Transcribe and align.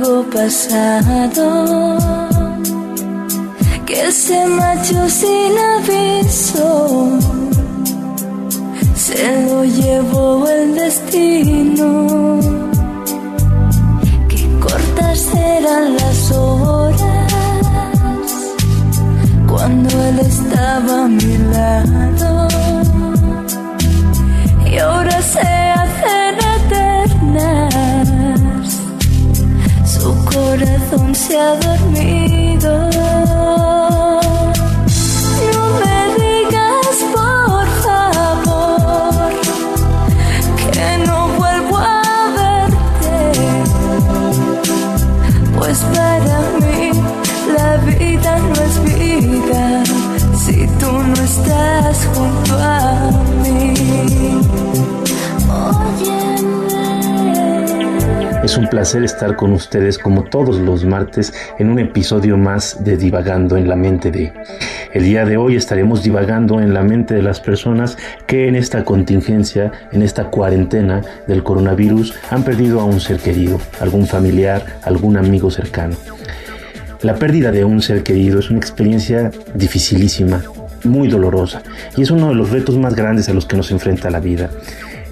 amigo 0.00 0.24
pasado 0.30 1.98
que 3.86 4.10
se 4.12 4.46
marchó 4.46 5.08
sin 5.08 5.52
aviso. 5.76 7.18
Se 8.94 9.46
lo 9.46 9.64
llevó 9.64 10.48
el 10.48 10.74
destino. 10.74 12.40
Qué 14.28 14.48
cortas 14.60 15.34
eran 15.34 15.96
las 15.96 16.30
horas 16.32 17.32
cuando 19.48 19.88
él 20.04 20.18
estaba 20.20 21.04
a 21.04 21.08
mi 21.08 21.38
lado. 21.52 22.39
Se 31.20 31.38
ha 31.38 31.54
dormido. 31.54 32.72
No 35.52 35.62
me 35.80 35.98
digas 36.22 36.96
por 37.16 37.66
favor 37.86 39.32
que 40.72 40.88
no 41.06 41.18
vuelvo 41.40 41.76
a 41.76 42.02
verte. 42.38 43.18
Pues 45.58 45.78
para 45.94 46.36
mí 46.64 46.84
la 47.56 47.70
vida 47.90 48.32
no 48.38 48.54
es 48.68 48.74
vida 48.84 49.62
si 50.42 50.56
tú 50.80 50.90
no 50.90 51.18
estás 51.30 51.96
junto 52.14 52.49
Es 58.50 58.58
un 58.58 58.66
placer 58.66 59.04
estar 59.04 59.36
con 59.36 59.52
ustedes 59.52 59.96
como 59.96 60.24
todos 60.24 60.58
los 60.58 60.84
martes 60.84 61.32
en 61.60 61.70
un 61.70 61.78
episodio 61.78 62.36
más 62.36 62.82
de 62.82 62.96
Divagando 62.96 63.56
en 63.56 63.68
la 63.68 63.76
mente 63.76 64.10
de. 64.10 64.32
El 64.92 65.04
día 65.04 65.24
de 65.24 65.36
hoy 65.36 65.54
estaremos 65.54 66.02
divagando 66.02 66.60
en 66.60 66.74
la 66.74 66.82
mente 66.82 67.14
de 67.14 67.22
las 67.22 67.38
personas 67.38 67.96
que 68.26 68.48
en 68.48 68.56
esta 68.56 68.84
contingencia, 68.84 69.70
en 69.92 70.02
esta 70.02 70.32
cuarentena 70.32 71.00
del 71.28 71.44
coronavirus, 71.44 72.12
han 72.28 72.42
perdido 72.42 72.80
a 72.80 72.84
un 72.84 72.98
ser 72.98 73.20
querido, 73.20 73.60
algún 73.78 74.08
familiar, 74.08 74.80
algún 74.82 75.16
amigo 75.16 75.52
cercano. 75.52 75.94
La 77.02 77.14
pérdida 77.14 77.52
de 77.52 77.64
un 77.64 77.80
ser 77.80 78.02
querido 78.02 78.40
es 78.40 78.50
una 78.50 78.58
experiencia 78.58 79.30
dificilísima, 79.54 80.42
muy 80.82 81.06
dolorosa, 81.06 81.62
y 81.96 82.02
es 82.02 82.10
uno 82.10 82.30
de 82.30 82.34
los 82.34 82.50
retos 82.50 82.76
más 82.76 82.96
grandes 82.96 83.28
a 83.28 83.32
los 83.32 83.46
que 83.46 83.56
nos 83.56 83.70
enfrenta 83.70 84.10
la 84.10 84.18
vida. 84.18 84.50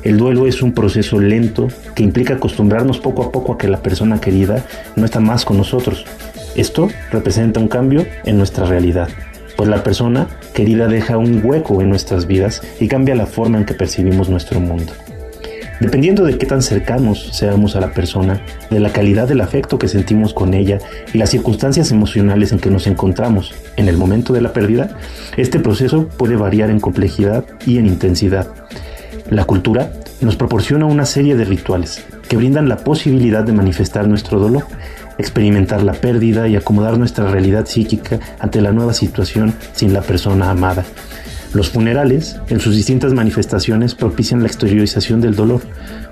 El 0.02 0.16
duelo 0.16 0.46
es 0.46 0.62
un 0.62 0.72
proceso 0.72 1.18
lento 1.18 1.68
que 1.94 2.04
implica 2.04 2.34
acostumbrarnos 2.34 2.98
poco 2.98 3.24
a 3.24 3.32
poco 3.32 3.52
a 3.52 3.58
que 3.58 3.68
la 3.68 3.82
persona 3.82 4.20
querida 4.20 4.64
no 4.96 5.04
está 5.04 5.18
más 5.18 5.44
con 5.44 5.56
nosotros. 5.56 6.04
Esto 6.54 6.88
representa 7.10 7.60
un 7.60 7.68
cambio 7.68 8.06
en 8.24 8.38
nuestra 8.38 8.64
realidad, 8.64 9.08
pues 9.56 9.68
la 9.68 9.82
persona 9.82 10.28
querida 10.54 10.86
deja 10.86 11.18
un 11.18 11.40
hueco 11.44 11.82
en 11.82 11.88
nuestras 11.88 12.26
vidas 12.26 12.62
y 12.80 12.86
cambia 12.86 13.16
la 13.16 13.26
forma 13.26 13.58
en 13.58 13.64
que 13.64 13.74
percibimos 13.74 14.28
nuestro 14.28 14.60
mundo. 14.60 14.92
Dependiendo 15.80 16.24
de 16.24 16.38
qué 16.38 16.46
tan 16.46 16.62
cercanos 16.62 17.30
seamos 17.32 17.76
a 17.76 17.80
la 17.80 17.92
persona, 17.92 18.42
de 18.68 18.80
la 18.80 18.90
calidad 18.90 19.28
del 19.28 19.40
afecto 19.40 19.78
que 19.78 19.86
sentimos 19.86 20.34
con 20.34 20.54
ella 20.54 20.78
y 21.14 21.18
las 21.18 21.30
circunstancias 21.30 21.92
emocionales 21.92 22.50
en 22.50 22.58
que 22.58 22.70
nos 22.70 22.88
encontramos 22.88 23.54
en 23.76 23.88
el 23.88 23.96
momento 23.96 24.32
de 24.32 24.40
la 24.40 24.52
pérdida, 24.52 24.96
este 25.36 25.60
proceso 25.60 26.08
puede 26.08 26.34
variar 26.34 26.70
en 26.70 26.80
complejidad 26.80 27.44
y 27.64 27.78
en 27.78 27.86
intensidad. 27.86 28.48
La 29.30 29.44
cultura 29.44 29.92
nos 30.22 30.36
proporciona 30.36 30.86
una 30.86 31.04
serie 31.04 31.36
de 31.36 31.44
rituales 31.44 32.02
que 32.28 32.38
brindan 32.38 32.66
la 32.66 32.78
posibilidad 32.78 33.44
de 33.44 33.52
manifestar 33.52 34.08
nuestro 34.08 34.40
dolor, 34.40 34.64
experimentar 35.18 35.82
la 35.82 35.92
pérdida 35.92 36.48
y 36.48 36.56
acomodar 36.56 36.96
nuestra 36.96 37.30
realidad 37.30 37.66
psíquica 37.66 38.18
ante 38.38 38.62
la 38.62 38.72
nueva 38.72 38.94
situación 38.94 39.52
sin 39.74 39.92
la 39.92 40.00
persona 40.00 40.50
amada. 40.50 40.84
Los 41.52 41.68
funerales, 41.68 42.40
en 42.48 42.58
sus 42.58 42.74
distintas 42.74 43.12
manifestaciones, 43.12 43.94
propician 43.94 44.40
la 44.40 44.48
exteriorización 44.48 45.20
del 45.20 45.34
dolor, 45.34 45.60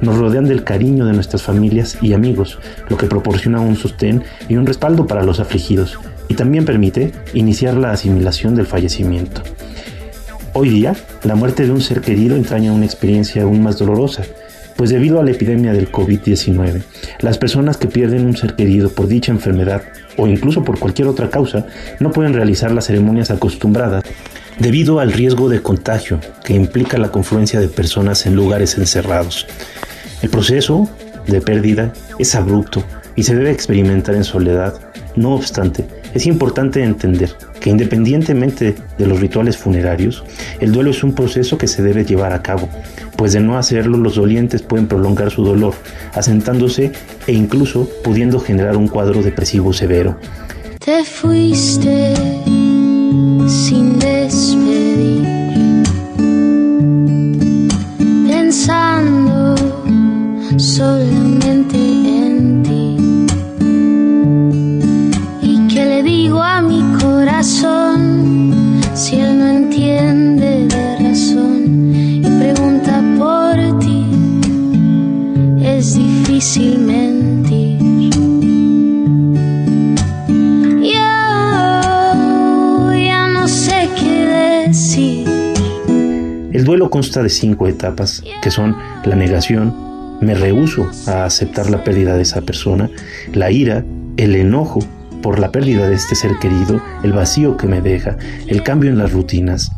nos 0.03 0.19
rodean 0.19 0.44
del 0.44 0.65
cariño 0.65 1.06
de 1.06 1.15
nuestras 1.15 1.43
familias 1.43 1.97
y 2.03 2.12
amigos, 2.12 2.59
lo 2.91 2.99
que 2.99 3.06
proporciona 3.06 3.60
un 3.60 3.76
sostén 3.76 4.25
y 4.49 4.56
un 4.56 4.66
respaldo 4.66 5.06
para 5.06 5.22
los 5.22 5.41
afligidos, 5.41 5.99
y 6.28 6.34
también 6.34 6.66
permite 6.66 7.12
iniciar 7.32 7.75
la 7.76 7.93
asimilación 7.93 8.55
del 8.55 8.66
fallecimiento. 8.66 9.43
Hoy 10.59 10.71
día, 10.71 10.97
la 11.22 11.34
muerte 11.34 11.67
de 11.67 11.71
un 11.71 11.83
ser 11.83 12.00
querido 12.00 12.34
entraña 12.34 12.72
una 12.72 12.87
experiencia 12.87 13.43
aún 13.43 13.62
más 13.62 13.77
dolorosa, 13.77 14.22
pues 14.75 14.89
debido 14.89 15.21
a 15.21 15.22
la 15.22 15.33
epidemia 15.33 15.75
del 15.75 15.93
COVID-19, 15.93 16.83
las 17.21 17.37
personas 17.37 17.77
que 17.77 17.89
pierden 17.89 18.25
un 18.25 18.39
ser 18.39 18.55
querido 18.55 18.89
por 18.89 19.06
dicha 19.06 19.33
enfermedad 19.33 19.83
o 20.17 20.27
incluso 20.27 20.65
por 20.65 20.78
cualquier 20.78 21.09
otra 21.09 21.28
causa 21.28 21.67
no 22.00 22.11
pueden 22.11 22.33
realizar 22.33 22.72
las 22.72 22.87
ceremonias 22.87 23.31
acostumbradas 23.31 24.03
debido 24.59 24.99
al 24.99 25.12
riesgo 25.12 25.50
de 25.50 25.61
contagio 25.61 26.21
que 26.43 26.55
implica 26.55 26.97
la 26.97 27.12
confluencia 27.12 27.61
de 27.61 27.69
personas 27.69 28.25
en 28.25 28.34
lugares 28.34 28.78
encerrados. 28.78 29.47
El 30.23 30.31
proceso 30.31 30.88
de 31.27 31.43
pérdida 31.43 31.93
es 32.19 32.34
abrupto 32.34 32.83
y 33.15 33.25
se 33.25 33.37
debe 33.37 33.50
experimentar 33.50 34.15
en 34.15 34.25
soledad. 34.25 34.73
No 35.17 35.34
obstante, 35.34 35.84
es 36.15 36.25
importante 36.25 36.83
entender 36.83 37.37
independientemente 37.71 38.75
de 38.99 39.06
los 39.06 39.21
rituales 39.21 39.56
funerarios, 39.56 40.25
el 40.60 40.72
duelo 40.72 40.91
es 40.91 41.03
un 41.03 41.15
proceso 41.15 41.59
que 41.59 41.69
se 41.69 41.82
debe 41.82 42.04
llevar 42.04 42.32
a 42.32 42.43
cabo, 42.43 42.69
pues 43.16 43.32
de 43.32 43.41
no 43.41 43.59
hacerlo 43.59 43.99
los 43.99 44.16
dolientes 44.16 44.62
pueden 44.62 44.87
prolongar 44.87 45.31
su 45.31 45.44
dolor, 45.44 45.75
asentándose 46.12 46.93
e 47.26 47.32
incluso 47.32 47.88
pudiendo 48.03 48.41
generar 48.41 48.76
un 48.76 48.88
cuadro 48.88 49.22
depresivo 49.22 49.72
severo. 49.72 50.19
Te 50.84 51.03
fuiste 51.05 52.15
sin 53.49 53.99
difícil 76.37 76.79
mentir. 76.81 77.79
Ya 83.06 83.27
no 83.33 83.49
sé 83.49 83.88
qué 83.99 84.67
decir. 84.67 85.27
El 86.53 86.65
duelo 86.65 86.91
consta 86.91 87.23
de 87.23 87.31
cinco 87.31 87.67
etapas, 87.69 88.23
que 88.43 88.50
son 88.50 88.77
la 89.06 89.17
negación, 89.17 89.75
me 90.21 90.35
rehúso 90.35 90.91
a 91.06 91.25
aceptar 91.25 91.71
la 91.71 91.83
pérdida 91.83 92.15
de 92.15 92.23
esa 92.23 92.43
persona, 92.43 92.91
la 93.32 93.50
ira, 93.50 93.82
el 94.19 94.37
enojo, 94.37 94.81
por 95.23 95.39
la 95.39 95.50
pérdida 95.50 95.89
de 95.89 95.94
este 95.94 96.15
ser 96.17 96.32
querido, 96.39 96.82
el 97.03 97.15
vacío 97.15 97.56
que 97.56 97.67
me 97.67 97.81
deja, 97.81 98.19
el 98.47 98.62
cambio 98.62 98.91
en 98.91 98.99
las 98.99 99.11
rutinas. 99.12 99.73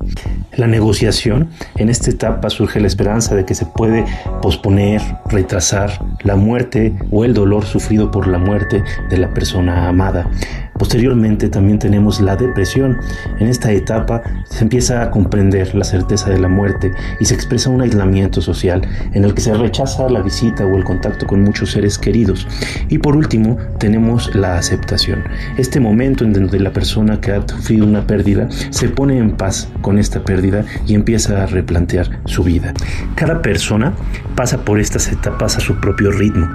La 0.58 0.66
negociación, 0.66 1.50
en 1.76 1.88
esta 1.88 2.10
etapa 2.10 2.50
surge 2.50 2.80
la 2.80 2.88
esperanza 2.88 3.36
de 3.36 3.44
que 3.44 3.54
se 3.54 3.64
puede 3.64 4.04
posponer, 4.42 5.00
retrasar 5.26 6.04
la 6.24 6.34
muerte 6.34 6.92
o 7.12 7.24
el 7.24 7.32
dolor 7.32 7.64
sufrido 7.64 8.10
por 8.10 8.26
la 8.26 8.38
muerte 8.38 8.82
de 9.08 9.18
la 9.18 9.32
persona 9.32 9.86
amada. 9.86 10.28
Posteriormente 10.76 11.48
también 11.48 11.78
tenemos 11.78 12.20
la 12.20 12.36
depresión. 12.36 12.98
En 13.40 13.48
esta 13.48 13.72
etapa 13.72 14.22
se 14.48 14.62
empieza 14.62 15.02
a 15.02 15.10
comprender 15.10 15.74
la 15.74 15.84
certeza 15.84 16.30
de 16.30 16.38
la 16.38 16.48
muerte 16.48 16.92
y 17.18 17.24
se 17.24 17.34
expresa 17.34 17.70
un 17.70 17.82
aislamiento 17.82 18.40
social 18.40 18.82
en 19.12 19.24
el 19.24 19.34
que 19.34 19.40
se 19.40 19.54
rechaza 19.54 20.08
la 20.08 20.22
visita 20.22 20.64
o 20.64 20.76
el 20.76 20.84
contacto 20.84 21.26
con 21.26 21.42
muchos 21.42 21.72
seres 21.72 21.98
queridos. 21.98 22.46
Y 22.88 22.98
por 22.98 23.16
último 23.16 23.56
tenemos 23.78 24.34
la 24.34 24.56
aceptación. 24.56 25.24
Este 25.56 25.80
momento 25.80 26.24
en 26.24 26.32
donde 26.32 26.60
la 26.60 26.72
persona 26.72 27.20
que 27.20 27.32
ha 27.32 27.46
sufrido 27.46 27.84
una 27.84 28.06
pérdida 28.06 28.48
se 28.70 28.88
pone 28.88 29.18
en 29.18 29.32
paz 29.36 29.68
con 29.82 29.98
esta 29.98 30.22
pérdida 30.22 30.47
y 30.86 30.94
empieza 30.94 31.42
a 31.42 31.46
replantear 31.46 32.20
su 32.26 32.42
vida. 32.44 32.72
Cada 33.14 33.42
persona 33.42 33.92
pasa 34.34 34.64
por 34.64 34.80
estas 34.80 35.08
etapas 35.08 35.56
a 35.56 35.60
su 35.60 35.76
propio 35.76 36.10
ritmo. 36.10 36.48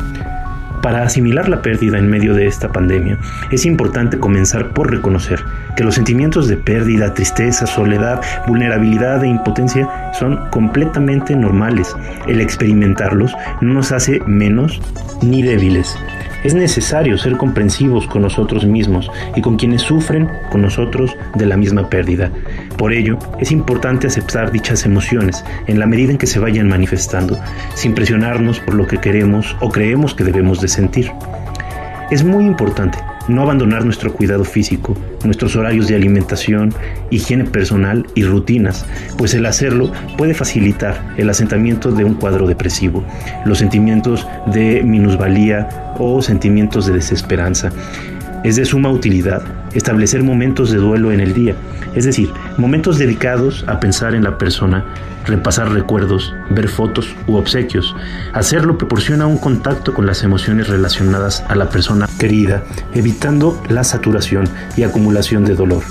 Para 0.81 1.03
asimilar 1.03 1.47
la 1.47 1.61
pérdida 1.61 1.97
en 1.97 2.09
medio 2.09 2.33
de 2.33 2.45
esta 2.45 2.69
pandemia, 2.69 3.17
es 3.51 3.65
importante 3.65 4.19
comenzar 4.19 4.73
por 4.73 4.91
reconocer 4.91 5.39
que 5.77 5.83
los 5.85 5.95
sentimientos 5.95 6.49
de 6.49 6.57
pérdida, 6.57 7.13
tristeza, 7.13 7.65
soledad, 7.65 8.21
vulnerabilidad 8.47 9.23
e 9.23 9.29
impotencia 9.29 9.87
son 10.19 10.49
completamente 10.49 11.37
normales. 11.37 11.95
El 12.27 12.41
experimentarlos 12.41 13.33
no 13.61 13.75
nos 13.75 13.93
hace 13.93 14.19
menos 14.27 14.81
ni 15.21 15.41
débiles. 15.41 15.97
Es 16.43 16.53
necesario 16.53 17.17
ser 17.17 17.37
comprensivos 17.37 18.05
con 18.07 18.21
nosotros 18.21 18.65
mismos 18.65 19.09
y 19.35 19.41
con 19.41 19.55
quienes 19.55 19.81
sufren 19.81 20.29
con 20.51 20.61
nosotros 20.61 21.15
de 21.35 21.45
la 21.45 21.55
misma 21.55 21.89
pérdida. 21.89 22.31
Por 22.77 22.91
ello, 22.91 23.17
es 23.39 23.51
importante 23.51 24.07
aceptar 24.07 24.51
dichas 24.51 24.85
emociones 24.85 25.43
en 25.67 25.79
la 25.79 25.85
medida 25.85 26.11
en 26.11 26.17
que 26.17 26.27
se 26.27 26.39
vayan 26.39 26.67
manifestando, 26.67 27.39
sin 27.75 27.93
presionarnos 27.93 28.59
por 28.59 28.73
lo 28.73 28.87
que 28.87 28.97
queremos 28.97 29.55
o 29.61 29.69
creemos 29.69 30.13
que 30.13 30.23
debemos 30.25 30.59
de 30.59 30.67
sentir. 30.67 31.11
Es 32.11 32.23
muy 32.23 32.43
importante 32.45 32.99
no 33.27 33.43
abandonar 33.43 33.85
nuestro 33.85 34.13
cuidado 34.13 34.43
físico, 34.43 34.95
nuestros 35.23 35.55
horarios 35.55 35.87
de 35.87 35.95
alimentación, 35.95 36.73
higiene 37.09 37.45
personal 37.45 38.05
y 38.15 38.23
rutinas, 38.23 38.85
pues 39.17 39.33
el 39.33 39.45
hacerlo 39.45 39.91
puede 40.17 40.33
facilitar 40.33 41.13
el 41.17 41.29
asentamiento 41.29 41.91
de 41.91 42.03
un 42.03 42.15
cuadro 42.15 42.47
depresivo, 42.47 43.03
los 43.45 43.59
sentimientos 43.59 44.27
de 44.47 44.83
minusvalía 44.83 45.95
o 45.99 46.21
sentimientos 46.21 46.85
de 46.85 46.93
desesperanza. 46.93 47.71
Es 48.43 48.57
de 48.57 48.65
suma 48.65 48.89
utilidad 48.89 49.41
establecer 49.73 50.21
momentos 50.21 50.69
de 50.69 50.77
duelo 50.77 51.13
en 51.13 51.21
el 51.21 51.33
día, 51.33 51.55
es 51.95 52.03
decir, 52.03 52.29
momentos 52.57 52.97
dedicados 52.97 53.63
a 53.67 53.79
pensar 53.79 54.15
en 54.15 54.23
la 54.23 54.37
persona, 54.37 54.85
repasar 55.25 55.71
recuerdos, 55.71 56.33
ver 56.49 56.67
fotos 56.67 57.15
u 57.25 57.35
obsequios. 57.37 57.95
Hacerlo 58.33 58.77
proporciona 58.77 59.27
un 59.27 59.37
contacto 59.37 59.93
con 59.93 60.05
las 60.05 60.23
emociones 60.23 60.67
relacionadas 60.67 61.41
a 61.47 61.55
la 61.55 61.69
persona 61.69 62.07
querida, 62.19 62.63
evitando 62.93 63.61
la 63.69 63.85
saturación 63.85 64.49
y 64.75 64.83
acumulación 64.83 65.45
de 65.45 65.55
dolor. 65.55 65.83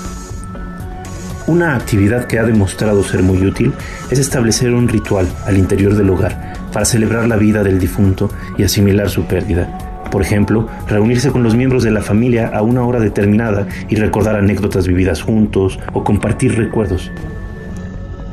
Una 1.46 1.74
actividad 1.74 2.26
que 2.26 2.38
ha 2.38 2.44
demostrado 2.44 3.02
ser 3.02 3.22
muy 3.22 3.44
útil 3.46 3.72
es 4.10 4.18
establecer 4.18 4.74
un 4.74 4.88
ritual 4.88 5.26
al 5.46 5.56
interior 5.56 5.94
del 5.96 6.10
hogar 6.10 6.52
para 6.70 6.84
celebrar 6.84 7.26
la 7.28 7.36
vida 7.36 7.62
del 7.62 7.80
difunto 7.80 8.30
y 8.58 8.62
asimilar 8.62 9.08
su 9.08 9.24
pérdida. 9.24 9.91
Por 10.12 10.20
ejemplo, 10.20 10.68
reunirse 10.88 11.30
con 11.30 11.42
los 11.42 11.56
miembros 11.56 11.82
de 11.82 11.90
la 11.90 12.02
familia 12.02 12.48
a 12.48 12.60
una 12.60 12.84
hora 12.84 13.00
determinada 13.00 13.66
y 13.88 13.96
recordar 13.96 14.36
anécdotas 14.36 14.86
vividas 14.86 15.22
juntos 15.22 15.80
o 15.94 16.04
compartir 16.04 16.54
recuerdos. 16.54 17.10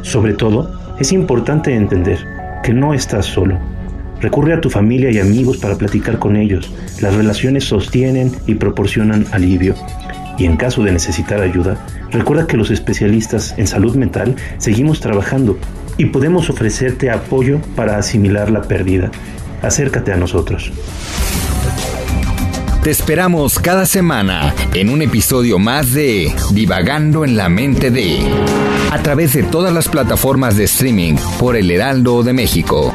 Sobre 0.01 0.33
todo, 0.33 0.77
es 0.99 1.13
importante 1.13 1.73
entender 1.73 2.19
que 2.63 2.73
no 2.73 2.93
estás 2.93 3.25
solo. 3.25 3.57
Recurre 4.19 4.53
a 4.53 4.59
tu 4.59 4.69
familia 4.69 5.09
y 5.09 5.19
amigos 5.19 5.57
para 5.57 5.75
platicar 5.75 6.19
con 6.19 6.35
ellos. 6.35 6.69
Las 6.99 7.15
relaciones 7.15 7.63
sostienen 7.63 8.33
y 8.45 8.55
proporcionan 8.55 9.25
alivio. 9.31 9.73
Y 10.37 10.43
en 10.43 10.57
caso 10.57 10.83
de 10.83 10.91
necesitar 10.91 11.41
ayuda, 11.41 11.77
recuerda 12.11 12.45
que 12.45 12.57
los 12.57 12.71
especialistas 12.71 13.55
en 13.57 13.67
salud 13.67 13.95
mental 13.95 14.35
seguimos 14.57 14.99
trabajando 14.99 15.57
y 15.97 16.07
podemos 16.07 16.49
ofrecerte 16.49 17.09
apoyo 17.09 17.61
para 17.77 17.97
asimilar 17.97 18.51
la 18.51 18.63
pérdida. 18.63 19.11
Acércate 19.61 20.11
a 20.11 20.17
nosotros. 20.17 20.73
Te 22.83 22.91
esperamos 22.91 23.59
cada 23.59 23.85
semana 23.85 24.55
en 24.73 24.89
un 24.89 25.01
episodio 25.01 25.59
más 25.59 25.91
de 25.91 26.33
Divagando 26.51 27.25
en 27.25 27.35
la 27.35 27.49
mente 27.49 27.91
de 27.91 28.19
a 28.89 29.03
través 29.03 29.33
de 29.33 29.43
todas 29.43 29.73
las 29.73 29.89
plataformas 29.89 30.55
de 30.55 30.63
streaming 30.63 31.15
por 31.37 31.57
El 31.57 31.69
Heraldo 31.71 32.23
de 32.23 32.31
México. 32.31 32.93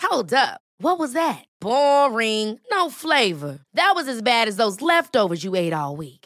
Hold 0.00 0.32
up. 0.32 0.60
What 0.78 0.98
was 0.98 1.12
that? 1.12 1.44
Boring. 1.60 2.58
No 2.70 2.88
flavor. 2.88 3.58
That 3.74 3.92
was 3.94 4.08
as 4.08 4.22
bad 4.22 4.48
as 4.48 4.56
those 4.56 4.80
leftovers 4.80 5.44
you 5.44 5.54
ate 5.54 5.74
all 5.74 5.96
week. 5.96 6.25